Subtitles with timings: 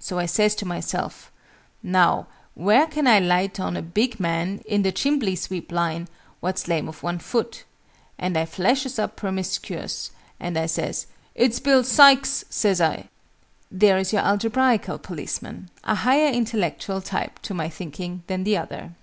[0.00, 1.30] So I says to myself
[1.80, 6.08] 'Now where can I light on a big man, in the chimbley sweep line,
[6.40, 7.62] what's lame of one foot?'
[8.18, 10.10] And I flashes up permiscuous:
[10.40, 11.06] and I says
[11.36, 13.10] 'It's Bill Sykes!' says I."
[13.70, 18.94] There is your Algebraical policeman a higher intellectual type, to my thinking, than the other.